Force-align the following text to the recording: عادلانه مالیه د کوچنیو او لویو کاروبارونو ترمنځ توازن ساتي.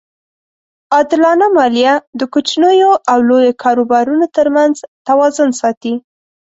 عادلانه 0.95 1.47
مالیه 1.57 1.93
د 2.19 2.21
کوچنیو 2.33 2.91
او 3.11 3.17
لویو 3.29 3.59
کاروبارونو 3.63 4.25
ترمنځ 4.35 4.75
توازن 5.07 5.49
ساتي. 5.61 5.93